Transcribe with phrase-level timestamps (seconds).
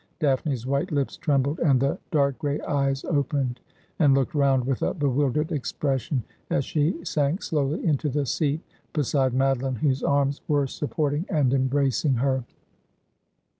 [0.17, 3.59] Daphne's white lips trembled, and the dark gray eyes opened
[3.99, 8.61] and looked round with a bewildered expression, as she sank slowly into the seat
[8.93, 12.43] beside Madoline, whose arms were supporting and embracing her.